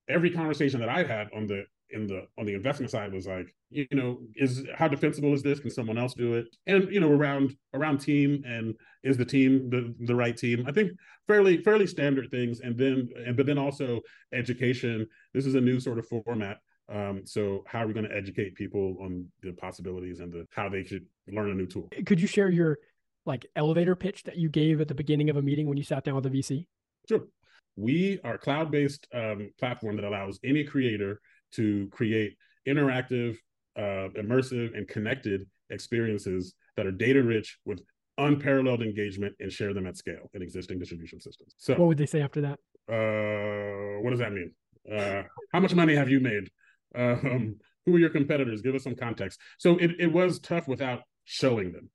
every 0.10 0.30
conversation 0.30 0.80
that 0.80 0.90
I 0.90 1.04
had 1.04 1.30
on 1.36 1.48
the 1.48 1.66
in 1.94 2.08
the 2.08 2.28
on 2.38 2.46
the 2.46 2.54
investment 2.54 2.92
side 2.92 3.14
was 3.14 3.28
like, 3.28 3.56
you 3.70 3.88
know, 3.92 4.20
is 4.36 4.66
how 4.76 4.88
defensible 4.88 5.34
is 5.34 5.44
this? 5.44 5.60
Can 5.60 5.70
someone 5.70 5.98
else 5.98 6.14
do 6.14 6.34
it? 6.34 6.48
And 6.68 6.92
you 6.92 7.00
know, 7.00 7.12
around 7.12 7.56
around 7.74 8.00
team 8.00 8.44
and 8.46 8.76
is 9.04 9.16
the 9.18 9.26
team 9.26 9.70
the 9.70 9.94
the 10.06 10.16
right 10.16 10.36
team? 10.36 10.66
I 10.68 10.72
think 10.72 10.92
fairly 11.28 11.62
fairly 11.62 11.88
standard 11.88 12.30
things. 12.32 12.60
And 12.62 12.78
then 12.78 13.10
and 13.26 13.38
but 13.38 13.46
then 13.46 13.58
also 13.58 14.02
education. 14.34 15.08
This 15.34 15.46
is 15.46 15.56
a 15.56 15.62
new 15.62 15.80
sort 15.80 16.00
of 16.00 16.08
format. 16.08 16.58
Um, 16.90 17.22
so 17.26 17.64
how 17.66 17.80
are 17.80 17.88
we 17.88 17.94
going 17.94 18.10
to 18.10 18.16
educate 18.16 18.56
people 18.56 18.98
on 19.00 19.26
the 19.42 19.54
possibilities 19.54 20.20
and 20.20 20.34
the 20.34 20.46
how 20.52 20.68
they 20.68 20.84
should 20.84 21.06
learn 21.28 21.52
a 21.52 21.56
new 21.56 21.68
tool? 21.68 21.90
Could 22.06 22.20
you 22.20 22.28
share 22.28 22.50
your 22.50 22.80
like 23.26 23.46
elevator 23.56 23.96
pitch 23.96 24.24
that 24.24 24.38
you 24.38 24.50
gave 24.50 24.82
at 24.82 24.90
the 24.90 24.96
beginning 24.96 25.30
of 25.30 25.38
a 25.38 25.42
meeting 25.42 25.68
when 25.68 25.78
you 25.78 25.84
sat 25.84 26.04
down 26.04 26.16
with 26.16 26.26
the 26.26 26.30
VC? 26.30 26.66
Sure 27.08 27.22
we 27.76 28.20
are 28.24 28.36
a 28.36 28.38
cloud-based 28.38 29.08
um, 29.14 29.50
platform 29.60 29.96
that 29.96 30.06
allows 30.06 30.40
any 30.44 30.64
creator 30.64 31.20
to 31.54 31.88
create 31.92 32.36
interactive 32.68 33.38
uh, 33.78 34.10
immersive 34.18 34.76
and 34.78 34.88
connected 34.88 35.48
experiences 35.70 36.54
that 36.78 36.86
are 36.86 36.92
data 36.92 37.22
rich 37.22 37.58
with 37.66 37.82
unparalleled 38.18 38.82
engagement 38.82 39.34
and 39.40 39.52
share 39.52 39.74
them 39.74 39.88
at 39.88 39.98
scale 39.98 40.30
in 40.34 40.42
existing 40.42 40.78
distribution 40.78 41.20
systems. 41.20 41.56
So 41.58 41.74
what 41.74 41.88
would 41.88 41.98
they 41.98 42.06
say 42.06 42.22
after 42.22 42.42
that? 42.42 42.60
Uh, 42.88 44.02
what 44.02 44.12
does 44.12 44.20
that 44.20 44.32
mean? 44.32 44.52
Uh, 44.92 45.24
how 45.52 45.60
much 45.60 45.74
money 45.74 45.96
have 45.96 46.10
you 46.10 46.20
made? 46.20 46.50
Um, 46.96 47.56
who 47.86 47.96
are 47.96 48.00
your 48.00 48.10
competitors? 48.10 48.62
Give 48.62 48.76
us 48.76 48.84
some 48.84 48.96
context. 48.96 49.40
So 49.58 49.78
it, 49.78 49.92
it 50.00 50.12
was 50.12 50.40
tough 50.40 50.68
without 50.68 51.02
showing 51.26 51.72
them. 51.72 51.90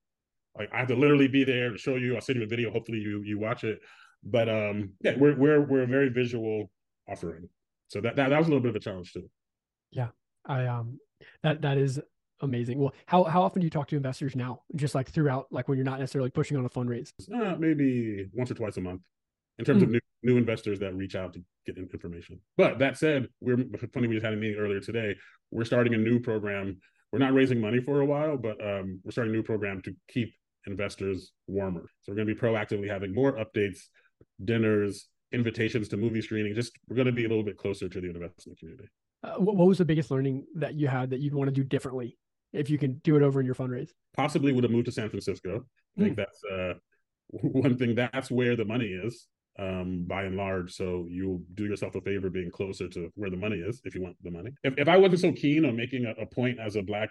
Like 0.57 0.69
i 0.73 0.79
have 0.79 0.87
to 0.89 0.95
literally 0.95 1.27
be 1.27 1.43
there 1.43 1.69
to 1.71 1.77
show 1.77 1.95
you. 1.95 2.15
I'll 2.15 2.21
send 2.21 2.39
you 2.39 2.43
a 2.43 2.47
video. 2.47 2.71
Hopefully 2.71 2.97
you 2.97 3.21
you 3.23 3.39
watch 3.39 3.63
it 3.63 3.79
but 4.23 4.49
um, 4.49 4.91
yeah, 5.01 5.15
we're 5.17 5.35
we're 5.35 5.61
we're 5.61 5.83
a 5.83 5.87
very 5.87 6.09
visual 6.09 6.69
offering, 7.07 7.49
so 7.87 8.01
that, 8.01 8.15
that 8.15 8.29
that 8.29 8.37
was 8.37 8.47
a 8.47 8.49
little 8.49 8.61
bit 8.61 8.69
of 8.69 8.75
a 8.75 8.79
challenge 8.79 9.13
too. 9.13 9.29
Yeah, 9.91 10.09
I 10.45 10.65
um 10.65 10.99
that 11.43 11.61
that 11.61 11.77
is 11.77 11.99
amazing. 12.41 12.79
Well, 12.79 12.93
how 13.05 13.23
how 13.23 13.41
often 13.41 13.61
do 13.61 13.65
you 13.65 13.71
talk 13.71 13.87
to 13.89 13.95
investors 13.95 14.35
now? 14.35 14.61
Just 14.75 14.95
like 14.95 15.09
throughout, 15.09 15.47
like 15.51 15.67
when 15.67 15.77
you're 15.77 15.85
not 15.85 15.99
necessarily 15.99 16.29
pushing 16.29 16.57
on 16.57 16.65
a 16.65 16.69
fundraise? 16.69 17.11
Uh, 17.33 17.55
maybe 17.57 18.27
once 18.33 18.51
or 18.51 18.55
twice 18.55 18.77
a 18.77 18.81
month, 18.81 19.01
in 19.57 19.65
terms 19.65 19.81
mm. 19.81 19.85
of 19.85 19.89
new, 19.91 19.99
new 20.23 20.37
investors 20.37 20.79
that 20.79 20.95
reach 20.95 21.15
out 21.15 21.33
to 21.33 21.43
get 21.65 21.77
information. 21.77 22.39
But 22.57 22.79
that 22.79 22.97
said, 22.97 23.27
we're 23.41 23.57
funny. 23.93 24.07
We 24.07 24.15
just 24.15 24.25
had 24.25 24.33
a 24.33 24.37
meeting 24.37 24.57
earlier 24.59 24.79
today. 24.79 25.15
We're 25.51 25.65
starting 25.65 25.93
a 25.93 25.97
new 25.97 26.19
program. 26.19 26.77
We're 27.11 27.19
not 27.19 27.33
raising 27.33 27.59
money 27.59 27.81
for 27.81 28.01
a 28.01 28.05
while, 28.05 28.37
but 28.37 28.63
um, 28.63 29.01
we're 29.03 29.11
starting 29.11 29.33
a 29.33 29.37
new 29.37 29.43
program 29.43 29.81
to 29.83 29.95
keep 30.07 30.33
investors 30.67 31.31
warmer. 31.47 31.89
So 32.01 32.11
we're 32.11 32.17
going 32.17 32.27
to 32.27 32.35
be 32.35 32.39
proactively 32.39 32.87
having 32.87 33.13
more 33.13 33.33
updates 33.33 33.79
dinners, 34.43 35.07
invitations 35.31 35.87
to 35.89 35.97
movie 35.97 36.21
screening. 36.21 36.55
Just 36.55 36.77
we're 36.87 36.95
going 36.95 37.05
to 37.07 37.11
be 37.11 37.25
a 37.25 37.29
little 37.29 37.43
bit 37.43 37.57
closer 37.57 37.89
to 37.89 38.01
the 38.01 38.07
investment 38.07 38.59
community. 38.59 38.89
Uh, 39.23 39.35
what, 39.35 39.55
what 39.55 39.67
was 39.67 39.77
the 39.77 39.85
biggest 39.85 40.11
learning 40.11 40.45
that 40.55 40.75
you 40.75 40.87
had 40.87 41.09
that 41.09 41.19
you'd 41.19 41.33
want 41.33 41.47
to 41.47 41.53
do 41.53 41.63
differently 41.63 42.17
if 42.53 42.69
you 42.69 42.77
can 42.77 42.93
do 43.03 43.15
it 43.15 43.21
over 43.21 43.39
in 43.39 43.45
your 43.45 43.55
fundraise? 43.55 43.89
Possibly 44.15 44.53
would 44.53 44.63
have 44.63 44.71
moved 44.71 44.85
to 44.85 44.91
San 44.91 45.09
Francisco. 45.09 45.65
I 45.97 46.01
think 46.01 46.13
mm. 46.13 46.17
that's 46.17 46.41
uh, 46.51 46.73
one 47.29 47.77
thing. 47.77 47.95
That's 47.95 48.31
where 48.31 48.55
the 48.55 48.65
money 48.65 48.87
is, 48.87 49.27
um, 49.57 50.05
by 50.07 50.23
and 50.23 50.35
large. 50.35 50.73
So 50.73 51.05
you'll 51.09 51.41
do 51.53 51.65
yourself 51.65 51.95
a 51.95 52.01
favor 52.01 52.29
being 52.29 52.51
closer 52.51 52.87
to 52.87 53.11
where 53.15 53.29
the 53.29 53.37
money 53.37 53.57
is 53.57 53.81
if 53.83 53.93
you 53.93 54.01
want 54.01 54.15
the 54.23 54.31
money. 54.31 54.51
If, 54.63 54.75
if 54.77 54.87
I 54.87 54.97
wasn't 54.97 55.21
so 55.21 55.31
keen 55.33 55.65
on 55.65 55.75
making 55.75 56.05
a, 56.05 56.11
a 56.21 56.25
point 56.25 56.59
as 56.59 56.75
a 56.75 56.81
black 56.81 57.09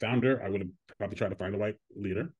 founder, 0.00 0.42
I 0.44 0.48
would 0.48 0.60
have 0.60 0.70
probably 0.98 1.16
tried 1.16 1.30
to 1.30 1.36
find 1.36 1.54
a 1.54 1.58
white 1.58 1.76
leader 1.96 2.32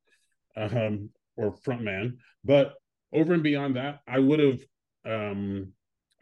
um, 0.56 1.10
or 1.36 1.52
front 1.52 1.82
man. 1.82 2.18
But 2.44 2.74
over 3.14 3.32
and 3.32 3.42
beyond 3.42 3.76
that, 3.76 4.00
I 4.06 4.18
would 4.18 4.40
have 4.40 4.60
um, 5.06 5.72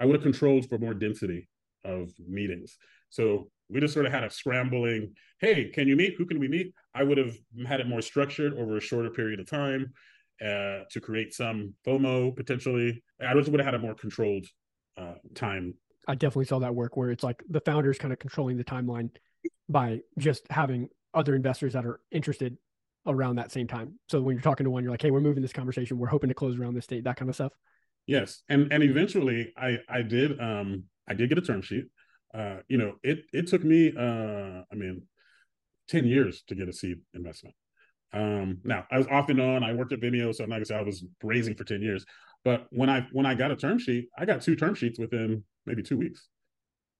I 0.00 0.04
would 0.04 0.16
have 0.16 0.22
controlled 0.22 0.68
for 0.68 0.78
more 0.78 0.94
density 0.94 1.48
of 1.84 2.10
meetings. 2.18 2.76
So 3.10 3.50
we 3.68 3.80
just 3.80 3.94
sort 3.94 4.06
of 4.06 4.12
had 4.12 4.24
a 4.24 4.30
scrambling, 4.30 5.14
hey, 5.40 5.70
can 5.70 5.88
you 5.88 5.96
meet? 5.96 6.14
Who 6.18 6.26
can 6.26 6.38
we 6.38 6.48
meet? 6.48 6.72
I 6.94 7.02
would 7.02 7.18
have 7.18 7.34
had 7.66 7.80
it 7.80 7.88
more 7.88 8.02
structured 8.02 8.58
over 8.58 8.76
a 8.76 8.80
shorter 8.80 9.10
period 9.10 9.40
of 9.40 9.48
time 9.48 9.92
uh, 10.40 10.84
to 10.90 11.00
create 11.00 11.32
some 11.32 11.74
FOMO 11.86 12.36
potentially. 12.36 13.02
I 13.20 13.34
just 13.34 13.48
would 13.48 13.60
have 13.60 13.66
had 13.66 13.74
a 13.74 13.78
more 13.78 13.94
controlled 13.94 14.46
uh, 14.98 15.14
time. 15.34 15.74
I 16.08 16.16
definitely 16.16 16.46
saw 16.46 16.58
that 16.58 16.74
work 16.74 16.96
where 16.96 17.10
it's 17.10 17.22
like 17.22 17.42
the 17.48 17.60
founders 17.60 17.98
kind 17.98 18.12
of 18.12 18.18
controlling 18.18 18.56
the 18.56 18.64
timeline 18.64 19.10
by 19.68 20.00
just 20.18 20.44
having 20.50 20.88
other 21.14 21.34
investors 21.34 21.74
that 21.74 21.86
are 21.86 22.00
interested 22.10 22.56
around 23.06 23.36
that 23.36 23.50
same 23.50 23.66
time. 23.66 23.98
So 24.08 24.20
when 24.20 24.34
you're 24.36 24.42
talking 24.42 24.64
to 24.64 24.70
one, 24.70 24.82
you're 24.82 24.92
like, 24.92 25.02
hey, 25.02 25.10
we're 25.10 25.20
moving 25.20 25.42
this 25.42 25.52
conversation. 25.52 25.98
We're 25.98 26.08
hoping 26.08 26.28
to 26.28 26.34
close 26.34 26.58
around 26.58 26.74
this 26.74 26.86
date, 26.86 27.04
that 27.04 27.16
kind 27.16 27.28
of 27.28 27.34
stuff. 27.34 27.52
Yes. 28.06 28.42
And 28.48 28.72
and 28.72 28.82
eventually 28.82 29.52
I 29.56 29.78
I 29.88 30.02
did 30.02 30.40
um 30.40 30.84
I 31.08 31.14
did 31.14 31.28
get 31.28 31.38
a 31.38 31.42
term 31.42 31.62
sheet. 31.62 31.86
Uh, 32.34 32.58
you 32.68 32.78
know, 32.78 32.94
it 33.02 33.20
it 33.32 33.46
took 33.48 33.62
me 33.64 33.92
uh 33.96 34.62
I 34.70 34.74
mean 34.74 35.02
10 35.88 36.06
years 36.06 36.42
to 36.48 36.54
get 36.54 36.68
a 36.68 36.72
seed 36.72 36.98
investment. 37.14 37.54
Um 38.12 38.58
now 38.64 38.86
I 38.90 38.98
was 38.98 39.06
off 39.08 39.28
and 39.28 39.40
on, 39.40 39.62
I 39.62 39.72
worked 39.72 39.92
at 39.92 40.00
Vimeo, 40.00 40.34
so 40.34 40.44
I'm 40.44 40.50
not 40.50 40.56
gonna 40.56 40.66
say 40.66 40.76
I 40.76 40.82
was 40.82 41.04
raising 41.22 41.54
for 41.54 41.64
10 41.64 41.82
years. 41.82 42.04
But 42.44 42.66
when 42.70 42.90
I 42.90 43.06
when 43.12 43.26
I 43.26 43.34
got 43.34 43.50
a 43.50 43.56
term 43.56 43.78
sheet, 43.78 44.08
I 44.18 44.24
got 44.24 44.42
two 44.42 44.56
term 44.56 44.74
sheets 44.74 44.98
within 44.98 45.44
maybe 45.66 45.82
two 45.82 45.98
weeks. 45.98 46.28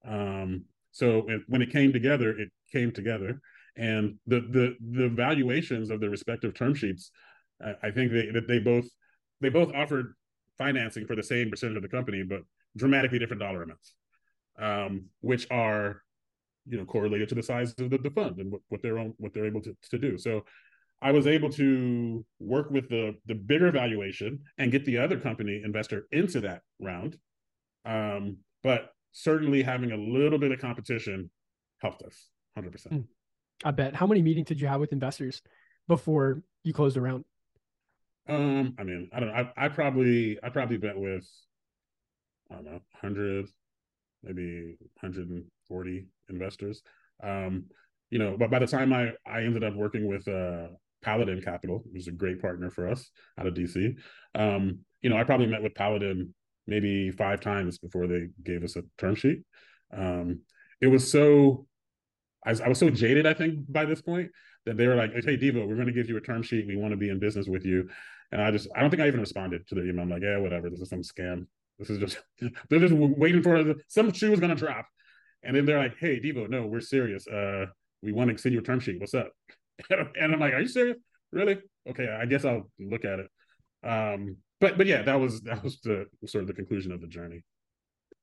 Um 0.07 0.65
So 0.91 1.27
when 1.47 1.61
it 1.61 1.71
came 1.71 1.91
together, 1.91 2.29
it 2.37 2.49
came 2.71 2.91
together, 2.91 3.41
and 3.75 4.15
the 4.27 4.41
the 4.41 4.75
the 4.99 5.09
valuations 5.09 5.89
of 5.89 5.99
the 5.99 6.09
respective 6.09 6.53
term 6.53 6.75
sheets, 6.75 7.11
I 7.81 7.91
think 7.91 8.11
they, 8.11 8.29
that 8.31 8.47
they 8.47 8.59
both 8.59 8.85
they 9.41 9.49
both 9.49 9.73
offered 9.73 10.13
financing 10.57 11.05
for 11.07 11.15
the 11.15 11.23
same 11.23 11.49
percentage 11.49 11.77
of 11.77 11.83
the 11.83 11.89
company, 11.89 12.23
but 12.23 12.41
dramatically 12.77 13.19
different 13.19 13.41
dollar 13.41 13.63
amounts, 13.63 13.93
um, 14.59 15.05
which 15.21 15.47
are 15.51 16.01
you 16.65 16.77
know 16.77 16.85
correlated 16.85 17.29
to 17.29 17.35
the 17.35 17.43
size 17.43 17.73
of 17.79 17.89
the, 17.89 17.97
the 17.97 18.11
fund 18.11 18.39
and 18.39 18.51
what, 18.51 18.61
what 18.69 18.81
they're 18.81 18.99
on, 18.99 19.13
what 19.17 19.33
they're 19.33 19.45
able 19.45 19.61
to, 19.61 19.75
to 19.89 19.97
do. 19.97 20.17
So 20.17 20.45
I 21.01 21.11
was 21.11 21.27
able 21.27 21.49
to 21.53 22.25
work 22.39 22.69
with 22.71 22.89
the 22.89 23.15
the 23.25 23.35
bigger 23.35 23.71
valuation 23.71 24.39
and 24.57 24.71
get 24.71 24.85
the 24.85 24.97
other 24.97 25.19
company 25.19 25.61
investor 25.63 26.07
into 26.11 26.41
that 26.41 26.61
round. 26.79 27.17
Um, 27.85 28.37
but 28.63 28.91
certainly 29.11 29.61
having 29.61 29.91
a 29.91 29.97
little 29.97 30.39
bit 30.39 30.51
of 30.51 30.59
competition 30.59 31.29
helped 31.81 32.01
us 32.03 32.29
100%. 32.57 33.05
I 33.63 33.71
bet. 33.71 33.95
How 33.95 34.07
many 34.07 34.21
meetings 34.21 34.47
did 34.47 34.61
you 34.61 34.67
have 34.67 34.79
with 34.79 34.91
investors 34.91 35.41
before 35.87 36.41
you 36.63 36.73
closed 36.73 36.97
around? 36.97 37.25
Um, 38.27 38.75
I 38.79 38.83
mean, 38.83 39.09
I 39.13 39.19
don't 39.19 39.29
know. 39.29 39.35
I, 39.35 39.65
I 39.65 39.69
probably 39.69 40.37
I 40.41 40.49
probably 40.49 40.77
bet 40.77 40.97
with 40.97 41.27
I 42.51 42.55
don't 42.55 42.65
know, 42.65 42.81
100 43.01 43.47
maybe 44.23 44.77
140 45.01 46.07
investors. 46.29 46.81
Um, 47.21 47.65
you 48.09 48.19
know, 48.19 48.37
but 48.37 48.49
by 48.49 48.59
the 48.59 48.67
time 48.67 48.93
I 48.93 49.11
I 49.25 49.43
ended 49.43 49.63
up 49.63 49.75
working 49.75 50.07
with 50.07 50.27
uh 50.27 50.67
Paladin 51.03 51.41
Capital, 51.41 51.83
who's 51.91 52.07
a 52.07 52.11
great 52.11 52.41
partner 52.41 52.69
for 52.69 52.87
us 52.87 53.09
out 53.37 53.45
of 53.45 53.53
DC. 53.53 53.95
Um, 54.35 54.79
you 55.01 55.09
know, 55.09 55.17
I 55.17 55.23
probably 55.23 55.47
met 55.47 55.61
with 55.61 55.75
Paladin 55.75 56.33
maybe 56.65 57.11
five 57.11 57.41
times 57.41 57.77
before 57.77 58.07
they 58.07 58.29
gave 58.43 58.63
us 58.63 58.75
a 58.75 58.83
term 58.97 59.15
sheet. 59.15 59.43
Um, 59.95 60.39
it 60.81 60.87
was 60.87 61.11
so, 61.11 61.67
I 62.45 62.51
was, 62.51 62.61
I 62.61 62.67
was 62.67 62.79
so 62.79 62.89
jaded, 62.89 63.25
I 63.25 63.33
think, 63.33 63.71
by 63.71 63.85
this 63.85 64.01
point 64.01 64.31
that 64.65 64.77
they 64.77 64.87
were 64.87 64.95
like, 64.95 65.13
"Hey, 65.13 65.37
Devo, 65.37 65.67
we're 65.67 65.75
going 65.75 65.87
to 65.87 65.93
give 65.93 66.09
you 66.09 66.17
a 66.17 66.21
term 66.21 66.43
sheet. 66.43 66.67
We 66.67 66.75
want 66.75 66.91
to 66.91 66.97
be 66.97 67.09
in 67.09 67.19
business 67.19 67.47
with 67.47 67.65
you." 67.65 67.89
And 68.31 68.41
I 68.41 68.51
just, 68.51 68.67
I 68.75 68.81
don't 68.81 68.89
think 68.89 69.01
I 69.01 69.07
even 69.07 69.19
responded 69.19 69.67
to 69.67 69.75
the 69.75 69.87
email. 69.87 70.03
I'm 70.03 70.09
like, 70.09 70.23
"Yeah, 70.23 70.37
whatever. 70.37 70.69
This 70.69 70.79
is 70.79 70.89
some 70.89 71.01
scam. 71.01 71.47
This 71.79 71.89
is 71.89 71.99
just, 71.99 72.19
they're 72.69 72.79
just 72.79 72.93
waiting 72.93 73.43
for 73.43 73.75
some 73.87 74.11
shoe 74.11 74.33
is 74.33 74.39
going 74.39 74.55
to 74.55 74.55
drop." 74.55 74.87
And 75.43 75.55
then 75.55 75.65
they're 75.65 75.79
like, 75.79 75.97
"Hey, 75.97 76.19
Devo, 76.19 76.49
no, 76.49 76.65
we're 76.65 76.81
serious. 76.81 77.27
Uh, 77.27 77.67
we 78.01 78.11
want 78.11 78.29
to 78.31 78.37
send 78.37 78.53
you 78.53 78.59
a 78.59 78.63
term 78.63 78.79
sheet. 78.79 78.99
What's 78.99 79.13
up?" 79.13 79.31
and 79.89 80.33
I'm 80.33 80.39
like, 80.39 80.53
"Are 80.53 80.61
you 80.61 80.67
serious? 80.67 80.97
Really? 81.31 81.59
Okay, 81.89 82.07
I 82.07 82.25
guess 82.25 82.45
I'll 82.45 82.69
look 82.79 83.05
at 83.05 83.19
it." 83.19 83.29
Um, 83.83 84.37
but 84.59 84.77
but 84.77 84.87
yeah, 84.87 85.01
that 85.01 85.19
was 85.19 85.41
that 85.41 85.63
was 85.63 85.79
the 85.81 86.05
sort 86.25 86.43
of 86.43 86.47
the 86.47 86.53
conclusion 86.53 86.91
of 86.91 87.01
the 87.01 87.07
journey. 87.07 87.43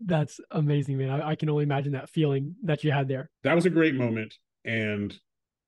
That's 0.04 0.40
amazing, 0.50 0.98
man. 0.98 1.10
I, 1.10 1.30
I 1.30 1.34
can 1.34 1.48
only 1.50 1.64
imagine 1.64 1.92
that 1.92 2.08
feeling 2.08 2.54
that 2.64 2.84
you 2.84 2.90
had 2.90 3.08
there. 3.08 3.30
That 3.42 3.54
was 3.54 3.66
a 3.66 3.70
great 3.70 3.94
moment, 3.94 4.34
and 4.64 5.14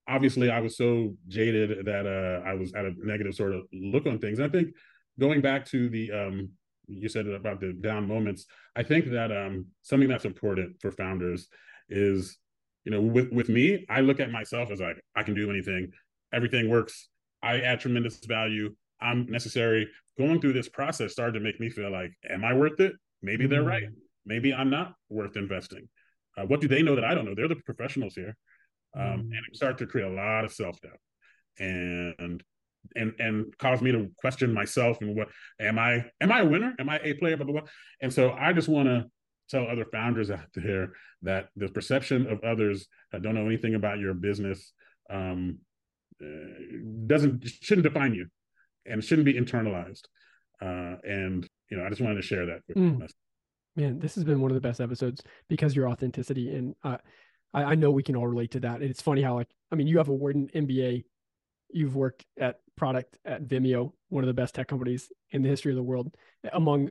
obviously, 0.08 0.50
I 0.50 0.60
was 0.60 0.76
so 0.76 1.14
jaded 1.28 1.86
that 1.86 2.06
uh, 2.06 2.48
I 2.48 2.54
was 2.54 2.72
at 2.74 2.84
a 2.84 2.92
negative 2.98 3.34
sort 3.34 3.54
of 3.54 3.62
look 3.72 4.06
on 4.06 4.18
things. 4.18 4.38
And 4.38 4.48
I 4.48 4.50
think 4.50 4.74
going 5.18 5.40
back 5.40 5.66
to 5.66 5.88
the 5.88 6.10
um, 6.12 6.50
you 6.88 7.08
said 7.08 7.26
about 7.26 7.60
the 7.60 7.72
down 7.72 8.08
moments, 8.08 8.46
I 8.76 8.82
think 8.82 9.10
that 9.10 9.30
um, 9.30 9.66
something 9.82 10.08
that's 10.08 10.24
important 10.24 10.80
for 10.80 10.90
founders 10.90 11.48
is, 11.88 12.38
you 12.84 12.92
know, 12.92 13.00
with 13.00 13.30
with 13.32 13.48
me, 13.48 13.86
I 13.88 14.00
look 14.00 14.20
at 14.20 14.30
myself 14.30 14.70
as 14.70 14.80
like 14.80 15.00
I 15.14 15.22
can 15.22 15.34
do 15.34 15.50
anything, 15.50 15.92
everything 16.32 16.68
works. 16.68 17.08
I 17.42 17.60
add 17.60 17.80
tremendous 17.80 18.24
value. 18.24 18.74
I'm 19.00 19.26
necessary. 19.26 19.88
Going 20.16 20.40
through 20.40 20.52
this 20.52 20.68
process 20.68 21.12
started 21.12 21.32
to 21.32 21.40
make 21.40 21.58
me 21.58 21.70
feel 21.70 21.90
like, 21.90 22.12
am 22.28 22.44
I 22.44 22.52
worth 22.52 22.78
it? 22.78 22.92
Maybe 23.20 23.46
they're 23.46 23.62
right. 23.62 23.84
Maybe 24.24 24.52
I'm 24.52 24.70
not 24.70 24.94
worth 25.08 25.36
investing. 25.36 25.88
Uh, 26.36 26.46
what 26.46 26.60
do 26.60 26.68
they 26.68 26.82
know 26.82 26.94
that 26.94 27.04
I 27.04 27.14
don't 27.14 27.24
know? 27.24 27.34
They're 27.34 27.48
the 27.48 27.56
professionals 27.56 28.14
here, 28.14 28.36
um, 28.96 29.02
mm. 29.02 29.20
and 29.20 29.40
it 29.50 29.56
started 29.56 29.78
to 29.78 29.86
create 29.86 30.06
a 30.06 30.14
lot 30.14 30.44
of 30.44 30.52
self 30.52 30.80
doubt, 30.80 30.98
and 31.58 32.42
and 32.96 33.14
and 33.18 33.58
caused 33.58 33.82
me 33.82 33.92
to 33.92 34.10
question 34.16 34.52
myself 34.52 35.00
and 35.00 35.16
what 35.16 35.28
am 35.60 35.78
I? 35.78 36.06
Am 36.20 36.32
I 36.32 36.40
a 36.40 36.46
winner? 36.46 36.74
Am 36.78 36.88
I 36.88 37.00
a 37.02 37.14
player? 37.14 37.36
Blah 37.36 37.46
blah 37.46 37.60
blah. 37.60 37.70
And 38.00 38.12
so 38.12 38.32
I 38.32 38.52
just 38.52 38.68
want 38.68 38.88
to 38.88 39.06
tell 39.50 39.66
other 39.66 39.84
founders 39.84 40.30
out 40.30 40.48
there 40.54 40.92
that 41.22 41.48
the 41.56 41.68
perception 41.68 42.26
of 42.26 42.42
others 42.42 42.86
that 43.12 43.22
don't 43.22 43.34
know 43.34 43.46
anything 43.46 43.74
about 43.74 43.98
your 43.98 44.14
business 44.14 44.72
um, 45.10 45.58
uh, 46.22 46.26
doesn't 47.06 47.46
shouldn't 47.46 47.86
define 47.86 48.14
you 48.14 48.26
and 48.86 49.04
shouldn't 49.04 49.26
be 49.26 49.34
internalized. 49.34 50.02
Uh, 50.60 50.96
and 51.04 51.48
you 51.70 51.76
know, 51.76 51.84
I 51.84 51.88
just 51.88 52.00
wanted 52.00 52.16
to 52.16 52.22
share 52.22 52.46
that. 52.46 52.60
Mm. 52.76 53.08
Man, 53.76 53.98
this 53.98 54.14
has 54.16 54.24
been 54.24 54.40
one 54.40 54.50
of 54.50 54.54
the 54.54 54.60
best 54.60 54.80
episodes 54.80 55.22
because 55.48 55.74
your 55.74 55.88
authenticity 55.88 56.54
and 56.54 56.74
uh, 56.84 56.98
I, 57.54 57.64
I 57.64 57.74
know 57.74 57.90
we 57.90 58.02
can 58.02 58.16
all 58.16 58.26
relate 58.26 58.50
to 58.52 58.60
that. 58.60 58.80
And 58.80 58.90
it's 58.90 59.02
funny 59.02 59.22
how 59.22 59.34
like 59.34 59.48
I 59.70 59.76
mean, 59.76 59.86
you 59.86 59.98
have 59.98 60.08
a 60.08 60.14
Wharton 60.14 60.48
MBA, 60.54 61.04
you've 61.70 61.96
worked 61.96 62.24
at 62.38 62.56
product 62.76 63.18
at 63.24 63.44
Vimeo, 63.44 63.92
one 64.08 64.22
of 64.22 64.28
the 64.28 64.34
best 64.34 64.54
tech 64.54 64.68
companies 64.68 65.10
in 65.30 65.42
the 65.42 65.48
history 65.48 65.72
of 65.72 65.76
the 65.76 65.82
world, 65.82 66.14
among 66.52 66.90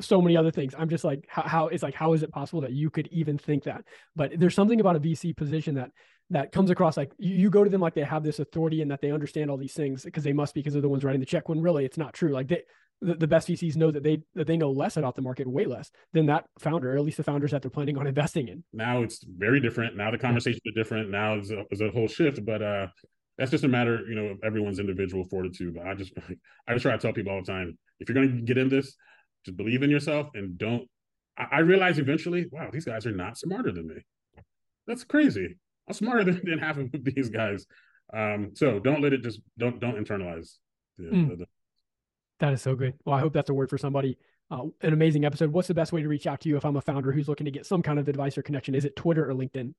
so 0.00 0.20
many 0.20 0.36
other 0.36 0.50
things. 0.50 0.74
I'm 0.78 0.88
just 0.88 1.04
like, 1.04 1.26
how, 1.28 1.42
how 1.42 1.68
it's 1.68 1.82
like, 1.82 1.94
how 1.94 2.12
is 2.12 2.22
it 2.22 2.32
possible 2.32 2.60
that 2.62 2.72
you 2.72 2.90
could 2.90 3.08
even 3.08 3.38
think 3.38 3.64
that? 3.64 3.84
But 4.14 4.38
there's 4.38 4.54
something 4.54 4.80
about 4.80 4.96
a 4.96 5.00
VC 5.00 5.36
position 5.36 5.74
that 5.76 5.90
that 6.30 6.52
comes 6.52 6.70
across 6.70 6.96
like 6.96 7.12
you, 7.18 7.34
you 7.34 7.50
go 7.50 7.64
to 7.64 7.70
them 7.70 7.80
like 7.80 7.94
they 7.94 8.02
have 8.02 8.22
this 8.22 8.38
authority 8.38 8.82
and 8.82 8.90
that 8.90 9.00
they 9.00 9.10
understand 9.10 9.50
all 9.50 9.56
these 9.56 9.74
things 9.74 10.04
because 10.04 10.22
they 10.22 10.32
must 10.32 10.54
be 10.54 10.60
because 10.60 10.72
they're 10.72 10.82
the 10.82 10.88
ones 10.88 11.02
writing 11.02 11.20
the 11.20 11.26
check 11.26 11.48
when 11.48 11.60
really 11.60 11.84
it's 11.84 11.98
not 11.98 12.14
true. 12.14 12.30
Like 12.30 12.48
they 12.48 12.62
the, 13.00 13.14
the 13.14 13.26
best 13.26 13.48
VCs 13.48 13.76
know 13.76 13.90
that 13.90 14.02
they 14.02 14.22
that 14.34 14.46
they 14.46 14.56
know 14.56 14.70
less 14.70 14.96
about 14.96 15.16
the 15.16 15.22
market, 15.22 15.48
way 15.48 15.64
less 15.64 15.90
than 16.12 16.26
that 16.26 16.46
founder, 16.58 16.92
or 16.92 16.96
at 16.96 17.04
least 17.04 17.16
the 17.16 17.22
founders 17.22 17.50
that 17.50 17.62
they're 17.62 17.70
planning 17.70 17.96
on 17.98 18.06
investing 18.06 18.48
in. 18.48 18.62
Now 18.72 19.02
it's 19.02 19.24
very 19.24 19.60
different. 19.60 19.96
Now 19.96 20.10
the 20.10 20.18
conversations 20.18 20.62
are 20.66 20.78
different. 20.78 21.10
Now 21.10 21.34
it's 21.34 21.50
a, 21.50 21.64
it's 21.70 21.80
a 21.80 21.90
whole 21.90 22.08
shift. 22.08 22.44
But 22.44 22.62
uh 22.62 22.86
that's 23.38 23.50
just 23.50 23.64
a 23.64 23.68
matter, 23.68 24.00
you 24.06 24.14
know, 24.14 24.26
of 24.26 24.38
everyone's 24.44 24.78
individual 24.78 25.24
fortitude. 25.24 25.74
But 25.74 25.86
I 25.86 25.94
just 25.94 26.12
I 26.68 26.72
just 26.74 26.82
try 26.82 26.92
to 26.92 26.98
tell 26.98 27.12
people 27.12 27.32
all 27.32 27.40
the 27.40 27.50
time, 27.50 27.78
if 28.00 28.08
you're 28.08 28.14
gonna 28.14 28.42
get 28.42 28.58
in 28.58 28.68
this, 28.68 28.96
just 29.44 29.56
believe 29.56 29.82
in 29.82 29.90
yourself 29.90 30.28
and 30.34 30.58
don't 30.58 30.86
I, 31.38 31.46
I 31.52 31.58
realize 31.60 31.98
eventually, 31.98 32.46
wow, 32.50 32.68
these 32.72 32.84
guys 32.84 33.06
are 33.06 33.12
not 33.12 33.38
smarter 33.38 33.72
than 33.72 33.88
me. 33.88 33.96
That's 34.86 35.04
crazy. 35.04 35.56
I'm 35.88 35.94
smarter 35.94 36.24
than, 36.24 36.40
than 36.44 36.58
half 36.58 36.76
of 36.76 36.90
these 37.04 37.30
guys. 37.30 37.66
Um, 38.12 38.52
so 38.54 38.78
don't 38.78 39.00
let 39.00 39.12
it 39.12 39.22
just 39.22 39.40
don't 39.58 39.80
don't 39.80 39.96
internalize. 39.96 40.56
The, 40.98 41.04
mm. 41.04 41.28
the, 41.30 41.36
the... 41.36 41.46
That 42.40 42.54
is 42.54 42.62
so 42.62 42.74
good. 42.74 42.94
Well, 43.04 43.14
I 43.14 43.20
hope 43.20 43.32
that's 43.32 43.50
a 43.50 43.54
word 43.54 43.70
for 43.70 43.78
somebody. 43.78 44.18
Uh, 44.50 44.64
an 44.80 44.92
amazing 44.92 45.24
episode. 45.24 45.52
What's 45.52 45.68
the 45.68 45.74
best 45.74 45.92
way 45.92 46.02
to 46.02 46.08
reach 46.08 46.26
out 46.26 46.40
to 46.40 46.48
you 46.48 46.56
if 46.56 46.64
I'm 46.64 46.76
a 46.76 46.80
founder 46.80 47.12
who's 47.12 47.28
looking 47.28 47.44
to 47.44 47.50
get 47.50 47.66
some 47.66 47.82
kind 47.82 47.98
of 47.98 48.08
advice 48.08 48.36
or 48.36 48.42
connection? 48.42 48.74
Is 48.74 48.84
it 48.84 48.96
Twitter 48.96 49.30
or 49.30 49.34
LinkedIn? 49.34 49.74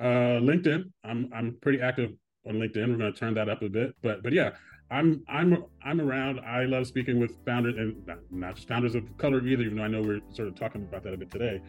Uh, 0.00 0.40
LinkedIn. 0.40 0.84
I'm 1.04 1.28
I'm 1.34 1.58
pretty 1.60 1.80
active 1.80 2.12
on 2.46 2.54
LinkedIn. 2.54 2.88
We're 2.88 2.96
going 2.96 3.12
to 3.12 3.18
turn 3.18 3.34
that 3.34 3.48
up 3.48 3.62
a 3.62 3.68
bit, 3.68 3.94
but 4.02 4.22
but 4.22 4.32
yeah, 4.32 4.52
I'm 4.90 5.22
I'm 5.28 5.64
I'm 5.84 6.00
around. 6.00 6.40
I 6.40 6.64
love 6.64 6.86
speaking 6.86 7.18
with 7.18 7.32
founders 7.44 7.76
and 7.76 8.06
not, 8.06 8.18
not 8.30 8.54
just 8.54 8.68
founders 8.68 8.94
of 8.94 9.04
color 9.18 9.44
either. 9.46 9.62
Even 9.64 9.78
though 9.78 9.84
I 9.84 9.88
know 9.88 10.02
we're 10.02 10.20
sort 10.32 10.48
of 10.48 10.54
talking 10.54 10.82
about 10.82 11.02
that 11.02 11.12
a 11.12 11.16
bit 11.16 11.30
today, 11.30 11.60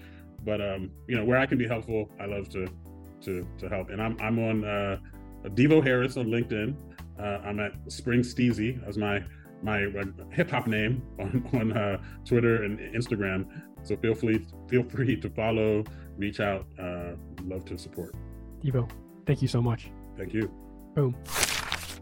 but 0.45 0.61
um, 0.61 0.91
you 1.07 1.17
know 1.17 1.25
where 1.25 1.37
I 1.37 1.45
can 1.45 1.57
be 1.57 1.67
helpful, 1.67 2.09
I 2.19 2.25
love 2.25 2.49
to 2.49 2.67
to 3.21 3.47
to 3.57 3.69
help. 3.69 3.89
And 3.89 4.01
I'm 4.01 4.15
I'm 4.21 4.39
on 4.39 4.63
uh, 4.63 4.97
Devo 5.49 5.83
Harris 5.83 6.17
on 6.17 6.27
LinkedIn. 6.27 6.75
Uh, 7.19 7.39
I'm 7.45 7.59
at 7.59 7.73
Spring 7.91 8.21
Steezy 8.21 8.85
as 8.87 8.97
my 8.97 9.23
my 9.63 9.87
hip 10.31 10.51
hop 10.51 10.67
name 10.67 11.01
on 11.19 11.49
on 11.59 11.77
uh, 11.77 11.97
Twitter 12.25 12.63
and 12.63 12.79
Instagram. 12.79 13.45
So 13.83 13.95
feel 13.97 14.15
free 14.15 14.45
feel 14.67 14.83
free 14.83 15.15
to 15.19 15.29
follow, 15.29 15.83
reach 16.17 16.39
out. 16.39 16.65
Uh, 16.79 17.13
love 17.43 17.65
to 17.65 17.77
support. 17.77 18.15
Devo, 18.63 18.89
thank 19.25 19.41
you 19.41 19.47
so 19.47 19.61
much. 19.61 19.91
Thank 20.17 20.33
you. 20.33 20.51
Boom. 20.95 21.15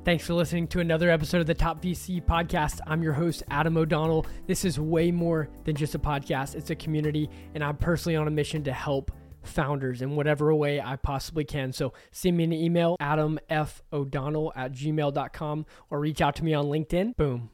Thanks 0.04 0.26
for 0.26 0.34
listening 0.34 0.68
to 0.70 0.80
another 0.80 1.12
episode 1.12 1.42
of 1.42 1.48
the 1.48 1.54
Top 1.54 1.80
VC 1.82 2.26
podcast. 2.26 2.80
I'm 2.88 3.04
your 3.04 3.14
host, 3.14 3.44
Adam 3.52 3.78
O'Donnell. 3.78 4.26
This 4.48 4.66
is 4.66 4.80
way 4.80 5.12
more 5.12 5.48
than 5.64 5.76
just 5.76 5.94
a 5.94 6.00
podcast, 6.00 6.56
it's 6.56 6.72
a 6.72 6.76
community, 6.76 7.30
and 7.54 7.64
I'm 7.64 7.78
personally 7.78 8.16
on 8.16 8.28
a 8.28 8.32
mission 8.32 8.64
to 8.64 8.74
help 8.74 9.12
founders 9.44 10.02
in 10.02 10.16
whatever 10.16 10.54
way 10.54 10.80
I 10.80 10.96
possibly 10.96 11.44
can. 11.44 11.74
So 11.74 11.94
send 12.12 12.38
me 12.38 12.44
an 12.44 12.54
email, 12.54 12.98
adamfodonnell 13.02 14.52
at 14.56 14.72
gmail.com, 14.74 15.66
or 15.90 16.00
reach 16.00 16.22
out 16.22 16.36
to 16.36 16.44
me 16.44 16.54
on 16.54 16.66
LinkedIn. 16.66 17.16
Boom. 17.16 17.50